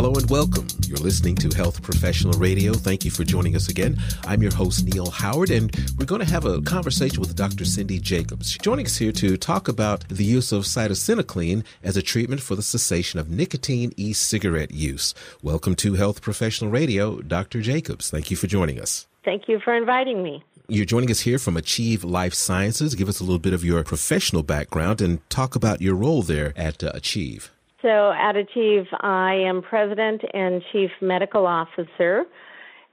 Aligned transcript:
Hello 0.00 0.14
and 0.14 0.30
welcome. 0.30 0.66
You're 0.86 0.96
listening 0.96 1.34
to 1.36 1.54
Health 1.54 1.82
Professional 1.82 2.32
Radio. 2.38 2.72
Thank 2.72 3.04
you 3.04 3.10
for 3.10 3.22
joining 3.22 3.54
us 3.54 3.68
again. 3.68 3.98
I'm 4.24 4.40
your 4.40 4.54
host, 4.54 4.86
Neil 4.86 5.10
Howard, 5.10 5.50
and 5.50 5.70
we're 5.98 6.06
going 6.06 6.22
to 6.22 6.32
have 6.32 6.46
a 6.46 6.62
conversation 6.62 7.20
with 7.20 7.36
Dr. 7.36 7.66
Cindy 7.66 7.98
Jacobs. 7.98 8.50
She's 8.50 8.62
joining 8.62 8.86
us 8.86 8.96
here 8.96 9.12
to 9.12 9.36
talk 9.36 9.68
about 9.68 10.08
the 10.08 10.24
use 10.24 10.52
of 10.52 10.62
cytisinicline 10.62 11.64
as 11.82 11.98
a 11.98 12.02
treatment 12.02 12.40
for 12.40 12.54
the 12.54 12.62
cessation 12.62 13.20
of 13.20 13.28
nicotine 13.28 13.92
e 13.98 14.14
cigarette 14.14 14.70
use. 14.70 15.12
Welcome 15.42 15.74
to 15.74 15.92
Health 15.96 16.22
Professional 16.22 16.70
Radio, 16.70 17.20
Dr. 17.20 17.60
Jacobs. 17.60 18.08
Thank 18.08 18.30
you 18.30 18.38
for 18.38 18.46
joining 18.46 18.80
us. 18.80 19.06
Thank 19.22 19.50
you 19.50 19.60
for 19.60 19.74
inviting 19.74 20.22
me. 20.22 20.42
You're 20.66 20.86
joining 20.86 21.10
us 21.10 21.20
here 21.20 21.38
from 21.38 21.58
Achieve 21.58 22.04
Life 22.04 22.32
Sciences. 22.32 22.94
Give 22.94 23.10
us 23.10 23.20
a 23.20 23.24
little 23.24 23.38
bit 23.38 23.52
of 23.52 23.66
your 23.66 23.84
professional 23.84 24.44
background 24.44 25.02
and 25.02 25.20
talk 25.28 25.54
about 25.54 25.82
your 25.82 25.94
role 25.94 26.22
there 26.22 26.54
at 26.56 26.82
uh, 26.82 26.90
Achieve. 26.94 27.50
So, 27.82 28.12
at 28.12 28.36
Achieve, 28.36 28.86
I 29.00 29.34
am 29.34 29.62
president 29.62 30.22
and 30.34 30.62
chief 30.72 30.90
medical 31.00 31.46
officer. 31.46 32.26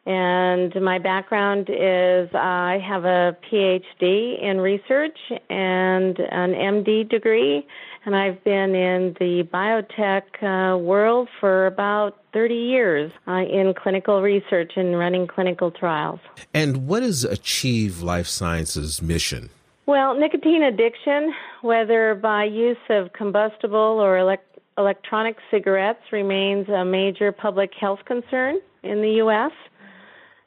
And 0.05 0.73
my 0.81 0.99
background 0.99 1.69
is 1.69 2.29
I 2.33 2.81
have 2.87 3.03
a 3.03 3.35
PhD 3.51 4.41
in 4.41 4.61
research 4.61 5.17
and 5.49 6.17
an 6.17 6.53
MD 6.53 7.09
degree, 7.09 7.67
and 8.05 8.15
I've 8.15 8.41
been 8.45 8.73
in 8.73 9.17
the 9.19 9.43
biotech 9.53 10.21
uh, 10.41 10.77
world 10.77 11.27
for 11.41 11.67
about 11.67 12.23
30 12.31 12.55
years 12.55 13.11
uh, 13.27 13.41
in 13.41 13.73
clinical 13.73 14.21
research 14.21 14.71
and 14.77 14.97
running 14.97 15.27
clinical 15.27 15.71
trials. 15.71 16.21
And 16.53 16.87
what 16.87 17.03
is 17.03 17.25
Achieve 17.25 18.01
Life 18.01 18.27
Sciences' 18.27 19.01
mission? 19.01 19.49
Well, 19.87 20.17
nicotine 20.17 20.63
addiction, 20.63 21.33
whether 21.63 22.15
by 22.15 22.45
use 22.45 22.77
of 22.89 23.11
combustible 23.11 23.77
or 23.77 24.17
elect- 24.17 24.56
electronic 24.77 25.37
cigarettes 25.51 26.01
remains 26.11 26.69
a 26.69 26.85
major 26.85 27.31
public 27.31 27.71
health 27.79 27.99
concern 28.05 28.59
in 28.83 29.01
the 29.01 29.11
U.S. 29.23 29.51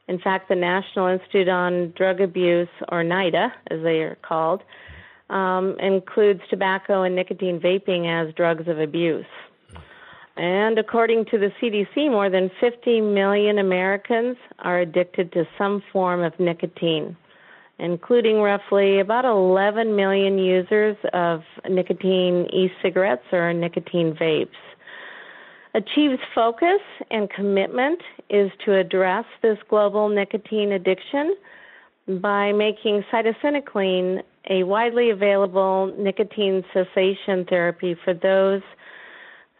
In 0.09 0.19
fact, 0.19 0.49
the 0.49 0.57
National 0.57 1.07
Institute 1.07 1.49
on 1.49 1.93
Drug 1.97 2.21
Abuse, 2.21 2.69
or 2.91 3.03
NIDA, 3.03 3.53
as 3.71 3.83
they 3.83 4.01
are 4.01 4.19
called, 4.23 4.63
um, 5.29 5.77
includes 5.79 6.41
tobacco 6.51 7.03
and 7.03 7.15
nicotine 7.15 7.61
vaping 7.61 8.09
as 8.09 8.35
drugs 8.35 8.67
of 8.67 8.79
abuse. 8.81 9.27
And 10.37 10.79
according 10.79 11.27
to 11.27 11.39
the 11.39 11.53
CDC, 11.61 12.11
more 12.11 12.31
than 12.31 12.51
50 12.61 13.01
million 13.03 13.59
Americans 13.59 14.37
are 14.61 14.81
addicted 14.81 15.33
to 15.33 15.47
some 15.59 15.83
form 15.93 16.23
of 16.23 16.39
nicotine 16.41 17.17
including 17.81 18.41
roughly 18.41 19.01
about 19.01 19.25
11 19.25 19.97
million 19.97 20.39
users 20.39 20.97
of 21.13 21.43
nicotine 21.69 22.47
e 22.53 22.71
cigarettes 22.83 23.25
or 23.33 23.53
nicotine 23.53 24.15
vapes. 24.15 24.49
Achieve's 25.75 26.21
focus 26.35 26.81
and 27.11 27.31
commitment 27.31 28.01
is 28.29 28.51
to 28.65 28.77
address 28.77 29.25
this 29.43 29.59
global 29.69 30.09
nicotine 30.09 30.73
addiction 30.73 31.37
by 32.21 32.53
making 32.53 33.05
cytisinicline 33.13 34.23
a 34.49 34.65
widely 34.65 35.11
available 35.11 35.95
nicotine 35.99 36.65
cessation 36.73 37.45
therapy 37.49 37.97
for 38.05 38.15
those 38.15 38.63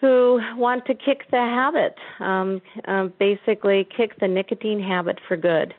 who 0.01 0.41
want 0.57 0.85
to 0.87 0.95
kick 0.95 1.31
the 1.31 1.37
habit, 1.37 1.95
um, 2.21 2.61
uh, 2.89 3.05
basically, 3.19 3.87
kick 3.95 4.19
the 4.19 4.27
nicotine 4.27 4.81
habit 4.81 5.19
for 5.29 5.37
good. 5.37 5.75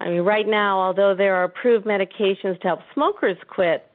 I 0.00 0.08
mean, 0.08 0.22
right 0.22 0.48
now, 0.48 0.80
although 0.80 1.14
there 1.14 1.36
are 1.36 1.44
approved 1.44 1.86
medications 1.86 2.60
to 2.62 2.68
help 2.68 2.80
smokers 2.94 3.36
quit 3.48 3.86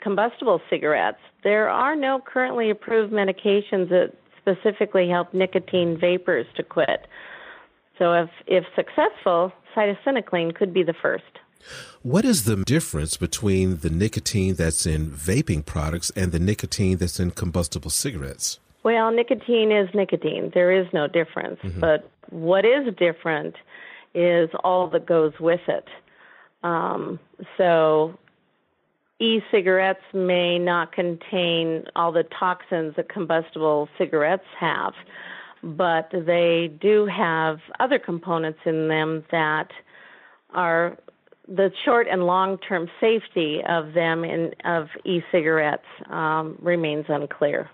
combustible 0.00 0.60
cigarettes, 0.70 1.18
there 1.42 1.68
are 1.68 1.96
no 1.96 2.20
currently 2.24 2.70
approved 2.70 3.12
medications 3.12 3.88
that 3.90 4.12
specifically 4.40 5.08
help 5.08 5.34
nicotine 5.34 5.98
vapers 5.98 6.46
to 6.56 6.62
quit. 6.62 7.06
So, 7.98 8.12
if, 8.12 8.30
if 8.46 8.64
successful, 8.74 9.52
cytisinicline 9.76 10.54
could 10.54 10.72
be 10.72 10.82
the 10.82 10.94
first. 10.94 11.24
What 12.02 12.24
is 12.24 12.44
the 12.44 12.56
difference 12.56 13.16
between 13.16 13.78
the 13.78 13.90
nicotine 13.90 14.54
that's 14.54 14.86
in 14.86 15.10
vaping 15.10 15.64
products 15.64 16.10
and 16.16 16.32
the 16.32 16.38
nicotine 16.38 16.98
that's 16.98 17.20
in 17.20 17.30
combustible 17.32 17.90
cigarettes? 17.90 18.58
Well, 18.82 19.12
nicotine 19.12 19.70
is 19.70 19.88
nicotine. 19.94 20.50
There 20.54 20.72
is 20.72 20.86
no 20.92 21.06
difference. 21.06 21.60
Mm-hmm. 21.62 21.80
But 21.80 22.10
what 22.30 22.64
is 22.64 22.92
different 22.96 23.54
is 24.14 24.50
all 24.62 24.88
that 24.90 25.06
goes 25.06 25.32
with 25.40 25.60
it. 25.68 25.88
Um, 26.62 27.18
so, 27.56 28.18
e 29.18 29.40
cigarettes 29.50 30.02
may 30.12 30.58
not 30.58 30.92
contain 30.92 31.84
all 31.96 32.12
the 32.12 32.24
toxins 32.24 32.96
that 32.96 33.08
combustible 33.08 33.88
cigarettes 33.98 34.46
have, 34.58 34.94
but 35.62 36.08
they 36.12 36.70
do 36.80 37.06
have 37.06 37.58
other 37.80 37.98
components 37.98 38.60
in 38.64 38.88
them 38.88 39.24
that 39.30 39.70
are 40.50 40.96
the 41.48 41.72
short 41.84 42.06
and 42.08 42.26
long 42.26 42.58
term 42.58 42.88
safety 43.00 43.60
of 43.68 43.94
them 43.94 44.24
in 44.24 44.54
of 44.64 44.88
e 45.04 45.20
cigarettes 45.30 45.86
um, 46.10 46.56
remains 46.60 47.06
unclear. 47.08 47.70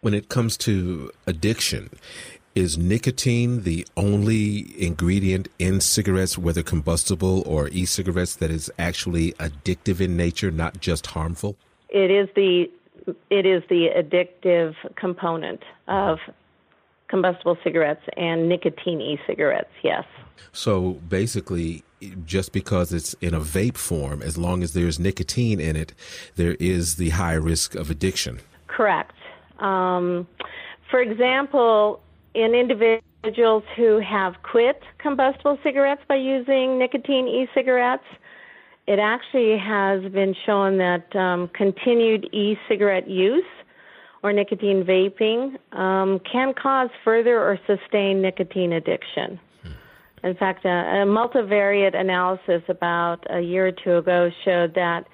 When 0.00 0.14
it 0.14 0.28
comes 0.28 0.56
to 0.58 1.10
addiction, 1.26 1.90
is 2.54 2.78
nicotine 2.78 3.62
the 3.62 3.86
only 3.96 4.74
ingredient 4.82 5.48
in 5.58 5.80
cigarettes, 5.80 6.38
whether 6.38 6.62
combustible 6.62 7.42
or 7.46 7.68
e 7.68 7.84
cigarettes, 7.84 8.36
that 8.36 8.50
is 8.50 8.70
actually 8.78 9.32
addictive 9.32 10.00
in 10.00 10.16
nature, 10.16 10.50
not 10.50 10.80
just 10.80 11.06
harmful? 11.08 11.56
It 11.88 12.10
is 12.10 12.28
the 12.34 12.70
it 13.30 13.44
is 13.44 13.62
the 13.68 13.88
addictive 13.94 14.74
component 14.96 15.62
of 15.88 16.18
combustible 17.08 17.58
cigarettes 17.62 18.02
and 18.16 18.48
nicotine 18.48 19.00
e 19.00 19.18
cigarettes, 19.26 19.72
yes. 19.82 20.04
So 20.52 20.92
basically, 21.08 21.84
just 22.24 22.52
because 22.52 22.92
it's 22.92 23.14
in 23.14 23.34
a 23.34 23.40
vape 23.40 23.76
form, 23.76 24.22
as 24.22 24.38
long 24.38 24.62
as 24.62 24.72
there's 24.72 24.98
nicotine 24.98 25.60
in 25.60 25.76
it, 25.76 25.92
there 26.36 26.56
is 26.58 26.96
the 26.96 27.10
high 27.10 27.34
risk 27.34 27.74
of 27.74 27.90
addiction. 27.90 28.40
Correct. 28.66 29.12
Um, 29.58 30.26
for 30.90 31.00
example, 31.00 32.00
in 32.34 32.54
individuals 32.54 33.62
who 33.76 34.00
have 34.00 34.34
quit 34.42 34.82
combustible 34.98 35.58
cigarettes 35.62 36.02
by 36.08 36.16
using 36.16 36.78
nicotine 36.78 37.26
e 37.28 37.48
cigarettes, 37.54 38.04
it 38.86 38.98
actually 38.98 39.56
has 39.56 40.02
been 40.12 40.34
shown 40.44 40.78
that 40.78 41.14
um, 41.16 41.48
continued 41.54 42.24
e 42.32 42.56
cigarette 42.68 43.08
use 43.08 43.44
or 44.22 44.32
nicotine 44.32 44.84
vaping 44.84 45.56
um, 45.78 46.18
can 46.30 46.52
cause 46.54 46.90
further 47.04 47.38
or 47.38 47.58
sustained 47.66 48.22
nicotine 48.22 48.72
addiction. 48.72 49.38
In 50.22 50.34
fact, 50.34 50.64
a, 50.64 50.68
a 50.68 51.06
multivariate 51.06 51.94
analysis 51.94 52.62
about 52.68 53.18
a 53.30 53.40
year 53.40 53.68
or 53.68 53.72
two 53.72 53.98
ago 53.98 54.30
showed 54.44 54.74
that 54.74 55.04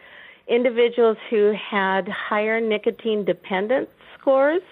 individuals 0.48 1.16
who 1.28 1.52
had 1.52 2.08
higher 2.08 2.60
nicotine 2.60 3.25
dependence 3.25 3.88
scores 4.19 4.62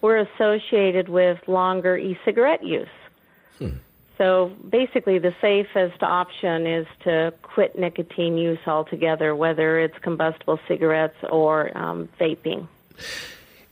were 0.00 0.18
associated 0.18 1.08
with 1.08 1.38
longer 1.46 1.96
e 1.96 2.18
cigarette 2.24 2.64
use. 2.64 2.88
Hmm. 3.58 3.76
So 4.16 4.52
basically, 4.68 5.18
the 5.18 5.34
safest 5.40 6.02
option 6.02 6.66
is 6.66 6.86
to 7.04 7.32
quit 7.42 7.78
nicotine 7.78 8.36
use 8.36 8.58
altogether, 8.66 9.34
whether 9.36 9.78
it's 9.78 9.96
combustible 9.98 10.58
cigarettes 10.66 11.16
or 11.30 11.76
um, 11.78 12.08
vaping. 12.20 12.66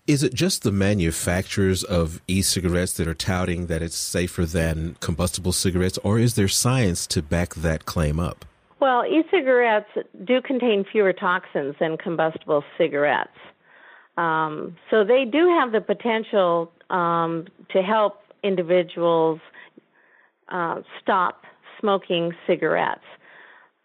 Is 0.06 0.22
it 0.22 0.32
just 0.32 0.62
the 0.62 0.70
manufacturers 0.70 1.82
of 1.82 2.20
e 2.28 2.42
cigarettes 2.42 2.92
that 2.92 3.08
are 3.08 3.14
touting 3.14 3.66
that 3.66 3.82
it's 3.82 3.96
safer 3.96 4.46
than 4.46 4.96
combustible 5.00 5.52
cigarettes, 5.52 5.98
or 6.04 6.20
is 6.20 6.34
there 6.34 6.46
science 6.46 7.08
to 7.08 7.22
back 7.22 7.56
that 7.56 7.86
claim 7.86 8.20
up? 8.20 8.44
Well, 8.78 9.04
e 9.04 9.24
cigarettes 9.32 9.90
do 10.24 10.40
contain 10.40 10.84
fewer 10.84 11.12
toxins 11.12 11.74
than 11.80 11.96
combustible 11.96 12.62
cigarettes. 12.78 13.36
Um, 14.16 14.76
so 14.90 15.04
they 15.04 15.24
do 15.24 15.48
have 15.60 15.72
the 15.72 15.80
potential 15.80 16.72
um, 16.90 17.46
to 17.72 17.82
help 17.82 18.20
individuals 18.42 19.40
uh, 20.48 20.80
stop 21.02 21.42
smoking 21.80 22.32
cigarettes. 22.46 23.04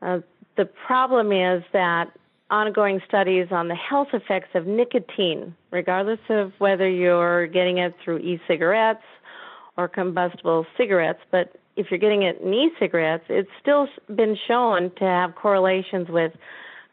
Uh, 0.01 0.19
the 0.57 0.65
problem 0.65 1.31
is 1.31 1.63
that 1.73 2.05
ongoing 2.49 2.99
studies 3.07 3.47
on 3.51 3.67
the 3.67 3.75
health 3.75 4.09
effects 4.13 4.49
of 4.53 4.67
nicotine, 4.67 5.55
regardless 5.71 6.19
of 6.29 6.51
whether 6.59 6.89
you're 6.89 7.47
getting 7.47 7.77
it 7.77 7.95
through 8.03 8.17
e 8.19 8.39
cigarettes 8.47 9.03
or 9.77 9.87
combustible 9.87 10.65
cigarettes, 10.77 11.21
but 11.31 11.55
if 11.77 11.87
you're 11.89 11.99
getting 11.99 12.23
it 12.23 12.41
in 12.41 12.53
e 12.53 12.69
cigarettes, 12.79 13.23
it's 13.29 13.49
still 13.61 13.87
been 14.13 14.37
shown 14.47 14.91
to 14.97 15.05
have 15.05 15.33
correlations 15.35 16.07
with 16.09 16.33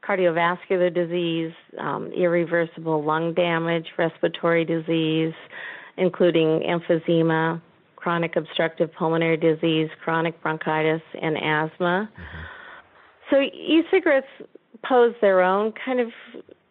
cardiovascular 0.09 0.93
disease, 0.93 1.53
um, 1.79 2.11
irreversible 2.17 3.05
lung 3.05 3.35
damage, 3.35 3.87
respiratory 3.99 4.65
disease, 4.65 5.35
including 5.97 6.63
emphysema, 6.69 7.61
chronic 7.97 8.37
obstructive 8.37 8.93
pulmonary 8.95 9.37
disease, 9.37 9.89
chronic 10.03 10.41
bronchitis, 10.41 11.03
and 11.21 11.37
asthma. 11.37 12.09
So 13.31 13.41
e 13.41 13.83
cigarettes 13.91 14.27
pose 14.89 15.15
their 15.21 15.43
own 15.43 15.73
kind 15.85 16.01
of 16.01 16.09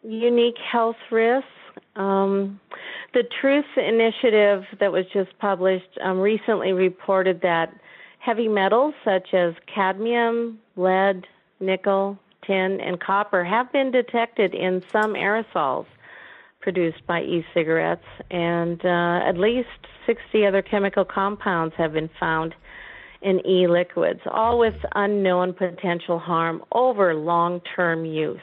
unique 0.03 0.57
health 0.71 0.95
risks. 1.11 1.47
Um, 1.95 2.59
the 3.13 3.23
Truth 3.41 3.65
Initiative 3.75 4.63
that 4.79 4.91
was 4.91 5.05
just 5.13 5.37
published 5.39 5.97
um, 6.03 6.19
recently 6.19 6.71
reported 6.71 7.41
that 7.41 7.73
heavy 8.19 8.47
metals 8.47 8.93
such 9.03 9.33
as 9.33 9.53
cadmium, 9.73 10.59
lead, 10.75 11.25
nickel, 11.59 12.17
tin, 12.47 12.79
and 12.81 12.99
copper 12.99 13.43
have 13.43 13.71
been 13.71 13.91
detected 13.91 14.55
in 14.55 14.81
some 14.91 15.13
aerosols 15.13 15.85
produced 16.61 17.05
by 17.05 17.21
e 17.21 17.45
cigarettes, 17.53 18.07
and 18.31 18.83
uh, 18.83 19.19
at 19.23 19.37
least 19.37 19.67
60 20.05 20.45
other 20.45 20.61
chemical 20.61 21.05
compounds 21.05 21.75
have 21.77 21.93
been 21.93 22.09
found 22.19 22.55
in 23.21 23.45
e 23.45 23.67
liquids, 23.67 24.21
all 24.31 24.57
with 24.59 24.75
unknown 24.95 25.53
potential 25.53 26.19
harm 26.19 26.63
over 26.71 27.13
long 27.13 27.61
term 27.75 28.05
use. 28.05 28.39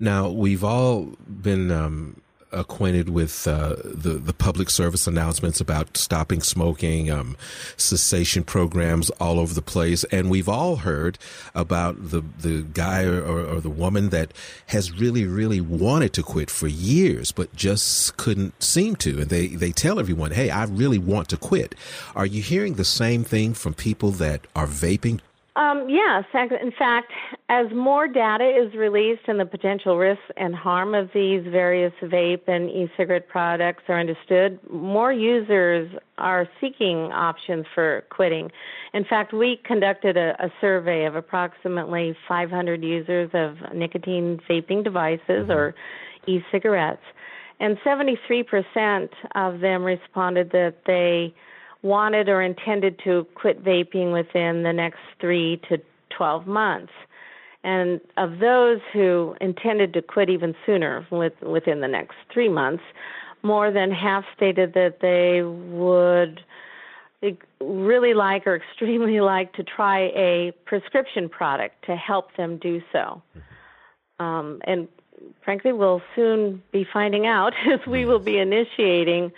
Now, 0.00 0.28
we've 0.28 0.64
all 0.64 1.12
been 1.42 1.70
um, 1.70 2.20
acquainted 2.52 3.08
with 3.08 3.46
uh, 3.46 3.76
the 3.84 4.14
the 4.14 4.32
public 4.32 4.70
service 4.70 5.06
announcements 5.06 5.60
about 5.60 5.96
stopping 5.96 6.40
smoking, 6.40 7.10
um, 7.10 7.36
cessation 7.76 8.44
programs 8.44 9.10
all 9.20 9.38
over 9.38 9.54
the 9.54 9.62
place, 9.62 10.04
and 10.04 10.30
we've 10.30 10.48
all 10.48 10.76
heard 10.76 11.18
about 11.54 12.10
the 12.10 12.22
the 12.38 12.62
guy 12.62 13.04
or, 13.04 13.22
or 13.22 13.60
the 13.60 13.70
woman 13.70 14.10
that 14.10 14.32
has 14.66 14.92
really 14.92 15.24
really 15.24 15.60
wanted 15.60 16.12
to 16.12 16.22
quit 16.22 16.50
for 16.50 16.68
years, 16.68 17.32
but 17.32 17.54
just 17.54 18.16
couldn't 18.16 18.62
seem 18.62 18.96
to, 18.96 19.20
and 19.20 19.30
they 19.30 19.48
they 19.48 19.72
tell 19.72 19.98
everyone, 19.98 20.32
"Hey, 20.32 20.50
I 20.50 20.64
really 20.64 20.98
want 20.98 21.28
to 21.28 21.36
quit." 21.36 21.74
Are 22.14 22.26
you 22.26 22.42
hearing 22.42 22.74
the 22.74 22.84
same 22.84 23.24
thing 23.24 23.54
from 23.54 23.74
people 23.74 24.10
that 24.12 24.46
are 24.54 24.66
vaping? 24.66 25.20
Um, 25.58 25.88
yes. 25.88 26.22
In 26.34 26.70
fact, 26.78 27.10
as 27.48 27.66
more 27.74 28.06
data 28.06 28.44
is 28.44 28.72
released 28.74 29.22
and 29.26 29.40
the 29.40 29.44
potential 29.44 29.98
risks 29.98 30.22
and 30.36 30.54
harm 30.54 30.94
of 30.94 31.10
these 31.12 31.42
various 31.50 31.92
vape 32.00 32.46
and 32.46 32.70
e 32.70 32.88
cigarette 32.96 33.28
products 33.28 33.82
are 33.88 33.98
understood, 33.98 34.60
more 34.70 35.12
users 35.12 35.90
are 36.16 36.48
seeking 36.60 37.10
options 37.10 37.66
for 37.74 38.04
quitting. 38.08 38.52
In 38.94 39.04
fact, 39.04 39.32
we 39.32 39.60
conducted 39.64 40.16
a, 40.16 40.36
a 40.38 40.48
survey 40.60 41.06
of 41.06 41.16
approximately 41.16 42.16
500 42.28 42.84
users 42.84 43.28
of 43.34 43.56
nicotine 43.74 44.40
vaping 44.48 44.84
devices 44.84 45.22
mm-hmm. 45.28 45.50
or 45.50 45.74
e 46.28 46.38
cigarettes, 46.52 47.02
and 47.58 47.76
73% 47.78 49.08
of 49.34 49.58
them 49.58 49.82
responded 49.82 50.52
that 50.52 50.76
they 50.86 51.34
wanted 51.82 52.28
or 52.28 52.42
intended 52.42 52.98
to 53.04 53.26
quit 53.34 53.64
vaping 53.64 54.12
within 54.12 54.62
the 54.62 54.72
next 54.72 55.00
three 55.20 55.60
to 55.68 55.78
12 56.16 56.46
months. 56.46 56.92
And 57.64 58.00
of 58.16 58.38
those 58.38 58.80
who 58.92 59.36
intended 59.40 59.92
to 59.94 60.02
quit 60.02 60.30
even 60.30 60.54
sooner, 60.64 61.06
with, 61.10 61.34
within 61.42 61.80
the 61.80 61.88
next 61.88 62.16
three 62.32 62.48
months, 62.48 62.82
more 63.42 63.70
than 63.70 63.90
half 63.90 64.24
stated 64.36 64.74
that 64.74 64.98
they 65.00 65.42
would 65.42 66.40
really 67.60 68.14
like 68.14 68.46
or 68.46 68.56
extremely 68.70 69.20
like 69.20 69.52
to 69.54 69.62
try 69.62 70.10
a 70.14 70.52
prescription 70.64 71.28
product 71.28 71.84
to 71.86 71.96
help 71.96 72.36
them 72.36 72.58
do 72.58 72.80
so. 72.92 73.22
Um, 74.20 74.60
and 74.64 74.88
frankly, 75.44 75.72
we'll 75.72 76.02
soon 76.14 76.62
be 76.72 76.86
finding 76.92 77.26
out 77.26 77.54
as 77.72 77.84
we 77.86 78.04
will 78.04 78.18
be 78.18 78.38
initiating 78.38 79.32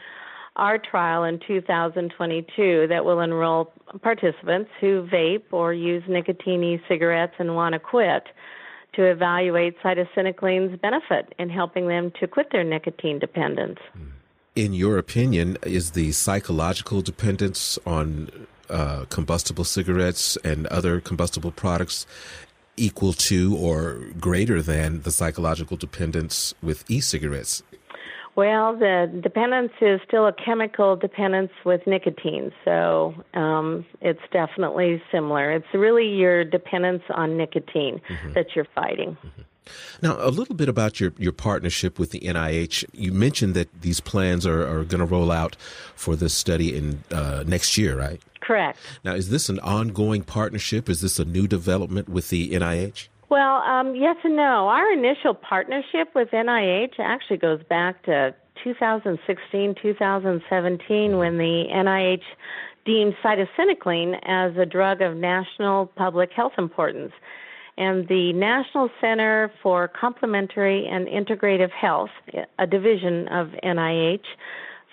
our 0.61 0.79
trial 0.79 1.25
in 1.25 1.41
2022 1.47 2.87
that 2.89 3.05
will 3.05 3.21
enroll 3.21 3.73
participants 4.03 4.71
who 4.79 5.09
vape 5.11 5.45
or 5.51 5.73
use 5.73 6.03
nicotine 6.07 6.62
e-cigarettes 6.62 7.33
and 7.39 7.57
want 7.57 7.73
to 7.73 7.79
quit 7.79 8.25
to 8.93 9.05
evaluate 9.05 9.75
cytisinicline's 9.83 10.79
benefit 10.81 11.35
in 11.39 11.49
helping 11.49 11.89
them 11.89 12.12
to 12.21 12.27
quit 12.29 12.53
their 12.53 12.62
nicotine 12.62 13.19
dependence. 13.19 13.79
In 14.55 14.75
your 14.75 14.99
opinion, 14.99 15.57
is 15.62 15.93
the 15.93 16.12
psychological 16.12 17.01
dependence 17.01 17.79
on 17.87 18.29
uh, 18.69 19.07
combustible 19.09 19.65
cigarettes 19.65 20.37
and 20.45 20.67
other 20.67 21.01
combustible 21.01 21.53
products 21.53 22.07
equal 22.77 23.15
to 23.15 23.57
or 23.57 24.01
greater 24.19 24.61
than 24.61 25.03
the 25.03 25.11
psychological 25.11 25.79
dependence 25.79 26.53
with 26.62 26.85
e-cigarettes? 26.91 27.62
Well, 28.37 28.77
the 28.77 29.21
dependence 29.23 29.73
is 29.81 30.00
still 30.06 30.27
a 30.27 30.32
chemical 30.32 30.97
dependence 30.97 31.50
with 31.65 31.87
nicotine, 31.87 32.53
so 32.65 33.15
um, 33.35 33.85
it's 34.00 34.21
definitely 34.32 35.03
similar. 35.11 35.50
It's 35.53 35.67
really 35.75 36.09
your 36.09 36.44
dependence 36.44 37.03
on 37.11 37.37
nicotine 37.37 38.00
mm-hmm. 38.09 38.32
that 38.35 38.55
you're 38.55 38.69
fighting. 38.75 39.17
Mm-hmm. 39.25 39.43
Now, 40.03 40.17
a 40.19 40.31
little 40.31 40.55
bit 40.55 40.69
about 40.69 41.00
your, 41.00 41.12
your 41.19 41.32
partnership 41.32 41.99
with 41.99 42.11
the 42.11 42.21
NIH. 42.21 42.85
You 42.93 43.12
mentioned 43.12 43.55
that 43.55 43.82
these 43.82 44.00
plans 44.00 44.47
are, 44.47 44.62
are 44.62 44.85
going 44.85 45.00
to 45.00 45.05
roll 45.05 45.31
out 45.31 45.56
for 45.94 46.17
this 46.17 46.35
study 46.35 46.76
in 46.76 47.05
uh, 47.12 47.44
next 47.47 47.76
year, 47.76 47.99
right? 47.99 48.21
Correct. 48.41 48.79
Now, 49.05 49.15
is 49.15 49.31
this 49.31 49.49
an 49.49 49.61
ongoing 49.61 50.23
partnership? 50.23 50.88
Is 50.88 51.03
this 51.03 51.19
a 51.19 51.25
new 51.25 51.47
development 51.47 52.09
with 52.09 52.31
the 52.31 52.50
NIH? 52.50 53.09
Well, 53.31 53.62
um, 53.62 53.94
yes 53.94 54.17
and 54.25 54.35
no. 54.35 54.69
Our 54.69 54.93
initial 54.93 55.35
partnership 55.35 56.09
with 56.17 56.31
NIH 56.32 56.94
actually 56.99 57.37
goes 57.37 57.62
back 57.69 58.03
to 58.06 58.35
2016, 58.65 59.77
2017, 59.81 61.17
when 61.17 61.38
the 61.38 61.65
NIH 61.73 62.23
deemed 62.85 63.15
cytisinicline 63.23 64.19
as 64.25 64.56
a 64.56 64.67
drug 64.67 65.00
of 65.00 65.17
national 65.17 65.87
public 65.94 66.32
health 66.32 66.55
importance. 66.59 67.12
And 67.79 68.09
the 68.09 68.32
National 68.32 68.91
Center 69.00 69.53
for 69.62 69.87
Complementary 69.87 70.88
and 70.88 71.06
Integrative 71.06 71.71
Health, 71.71 72.11
a 72.59 72.67
division 72.67 73.29
of 73.29 73.50
NIH, 73.62 74.25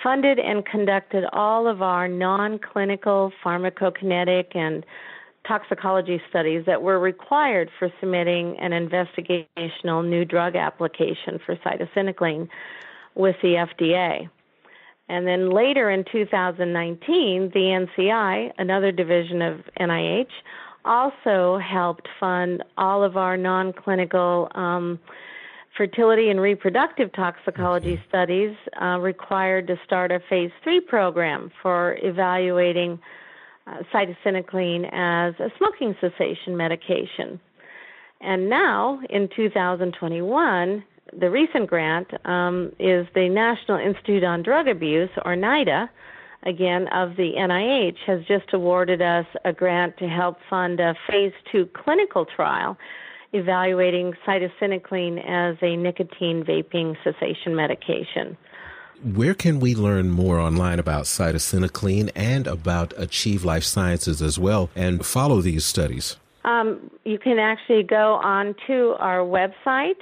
funded 0.04 0.38
and 0.38 0.64
conducted 0.64 1.24
all 1.34 1.68
of 1.68 1.82
our 1.82 2.08
non 2.08 2.60
clinical 2.60 3.32
pharmacokinetic 3.44 4.56
and 4.56 4.86
toxicology 5.48 6.22
studies 6.30 6.64
that 6.66 6.82
were 6.82 7.00
required 7.00 7.70
for 7.80 7.90
submitting 8.00 8.58
an 8.60 8.72
investigational 8.72 10.08
new 10.08 10.26
drug 10.26 10.56
application 10.56 11.40
for 11.46 11.56
cytisinicline 11.58 12.48
with 13.16 13.36
the 13.42 13.66
FDA. 13.80 14.30
And 15.10 15.26
then 15.26 15.52
later 15.52 15.90
in 15.90 16.04
2019, 16.12 17.52
the 17.54 17.88
NCI, 18.00 18.52
another 18.58 18.92
division 18.92 19.42
of 19.42 19.62
NIH, 19.80 20.28
also 20.84 21.58
helped 21.60 22.08
fund 22.20 22.64
all 22.78 23.04
of 23.04 23.18
our 23.18 23.38
non 23.38 23.74
clinical 23.74 24.50
um, 24.56 25.00
fertility 25.76 26.30
and 26.30 26.42
reproductive 26.42 27.12
toxicology 27.14 28.02
studies 28.10 28.56
uh, 28.82 28.98
required 29.00 29.68
to 29.68 29.80
start 29.86 30.12
a 30.12 30.20
phase 30.30 30.52
three 30.64 30.82
program 30.82 31.52
for 31.62 31.98
evaluating 32.02 33.00
uh, 33.68 33.84
cytisinicline 33.94 34.86
as 34.92 35.34
a 35.40 35.50
smoking 35.58 35.96
cessation 36.00 36.56
medication. 36.56 37.40
And 38.22 38.50
now, 38.50 39.00
in 39.10 39.30
2021, 39.36 40.84
the 41.20 41.30
recent 41.30 41.68
grant 41.68 42.08
um, 42.26 42.72
is 42.80 43.08
the 43.14 43.30
National 43.30 43.78
Institute 43.78 44.24
on 44.24 44.44
Drug 44.44 44.68
Abuse, 44.68 45.10
or 45.24 45.36
NIDA, 45.36 45.90
again, 46.44 46.88
of 46.94 47.16
the 47.16 47.34
NIH, 47.38 47.98
has 48.08 48.26
just 48.28 48.54
awarded 48.54 49.02
us 49.02 49.26
a 49.46 49.54
grant 49.54 49.98
to 49.98 50.08
help 50.08 50.38
fund 50.50 50.80
a 50.80 50.96
phase 51.10 51.34
two 51.52 51.68
clinical 51.74 52.26
trial 52.26 52.78
evaluating 53.34 54.14
cytisinicline 54.26 55.20
as 55.20 55.58
a 55.62 55.76
nicotine 55.76 56.44
vaping 56.44 56.96
cessation 57.04 57.56
medication. 57.56 58.38
Where 59.04 59.36
can 59.36 59.60
we 59.60 59.76
learn 59.76 60.10
more 60.10 60.40
online 60.40 60.80
about 60.80 61.04
cytisinicline 61.04 62.10
and 62.16 62.48
about 62.48 62.94
Achieve 62.98 63.46
Life 63.46 63.64
Sciences 63.64 64.22
as 64.22 64.40
well 64.40 64.70
and 64.76 65.06
follow 65.06 65.42
these 65.42 65.66
studies? 65.66 66.18
Um, 66.44 66.90
you 67.04 67.20
can 67.20 67.38
actually 67.38 67.84
go 67.84 68.16
on 68.16 68.56
to 68.66 68.96
our 69.00 69.20
website 69.20 70.00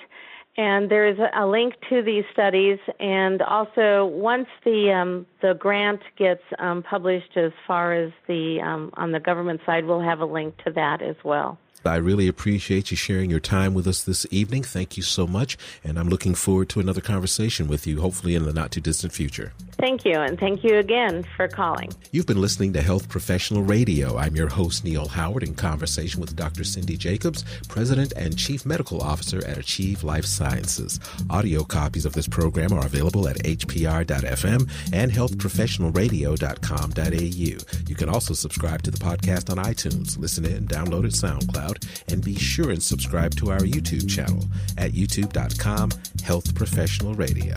and 0.58 0.90
there 0.90 1.08
is 1.08 1.18
a 1.36 1.46
link 1.46 1.74
to 1.90 2.02
these 2.02 2.24
studies 2.32 2.80
and 3.00 3.42
also 3.42 4.06
once 4.06 4.48
the 4.64 4.92
um, 4.92 5.26
the 5.42 5.56
grant 5.56 6.02
gets 6.18 6.44
um, 6.60 6.82
published 6.84 7.36
as 7.36 7.52
far 7.68 7.94
as 7.94 8.12
the 8.28 8.60
um, 8.64 8.92
on 8.94 9.12
the 9.12 9.20
government 9.20 9.60
side 9.66 9.86
we'll 9.86 10.02
have 10.02 10.20
a 10.20 10.26
link 10.26 10.56
to 10.64 10.72
that 10.72 11.02
as 11.02 11.16
well 11.24 11.58
I 11.88 11.98
really 11.98 12.28
appreciate 12.28 12.90
you 12.90 12.98
sharing 12.98 13.30
your 13.30 13.40
time 13.40 13.76
with 13.76 13.88
us 13.88 14.04
this 14.04 14.26
evening. 14.32 14.64
Thank 14.64 14.98
you 14.98 15.04
so 15.04 15.28
much. 15.28 15.56
And 15.84 16.00
I'm 16.00 16.10
looking 16.10 16.34
forward 16.34 16.70
to 16.70 16.80
another 16.80 17.02
conversation 17.02 17.68
with 17.68 17.86
you, 17.86 18.02
hopefully 18.02 18.34
in 18.34 18.46
the 18.46 18.54
not 18.54 18.72
too 18.72 18.82
distant 18.82 19.14
future. 19.14 19.54
Thank 19.78 20.04
you. 20.04 20.14
And 20.14 20.40
thank 20.40 20.64
you 20.64 20.78
again 20.78 21.24
for 21.36 21.48
calling. 21.48 21.92
You've 22.12 22.26
been 22.26 22.42
listening 22.42 22.74
to 22.74 22.82
Health 22.82 23.08
Professional 23.08 23.62
Radio. 23.62 24.18
I'm 24.18 24.36
your 24.36 24.48
host, 24.48 24.84
Neil 24.84 25.08
Howard, 25.08 25.44
in 25.44 25.54
conversation 25.54 26.22
with 26.22 26.36
Dr. 26.36 26.64
Cindy 26.64 26.98
Jacobs, 26.98 27.46
President 27.68 28.14
and 28.16 28.36
Chief 28.36 28.66
Medical 28.66 29.02
Officer 29.02 29.46
at 29.46 29.60
Achieve 29.60 30.04
Life 30.04 30.26
Sciences. 30.26 31.00
Audio 31.30 31.64
copies 31.64 32.06
of 32.06 32.14
this 32.14 32.28
program 32.28 32.74
are 32.74 32.86
available 32.86 33.28
at 33.28 33.38
hpr.fm 33.44 34.68
and 34.94 35.12
healthprofessionalradio.com.au. 35.12 37.86
You 37.88 37.96
can 37.96 38.10
also 38.10 38.34
subscribe 38.34 38.82
to 38.84 38.92
the 38.92 38.98
podcast 38.98 39.52
on 39.52 39.58
iTunes, 39.64 40.18
listen 40.18 40.46
in, 40.46 40.68
download 40.68 41.06
it 41.06 41.12
SoundCloud 41.12 41.75
and 42.08 42.24
be 42.24 42.36
sure 42.36 42.72
and 42.72 42.82
subscribe 42.82 43.36
to 43.36 43.52
our 43.52 43.60
YouTube 43.60 44.10
channel 44.10 44.44
at 44.78 44.92
youtube.com 44.92 45.92
Health 46.24 46.56
Professional 46.56 47.14
Radio. 47.14 47.56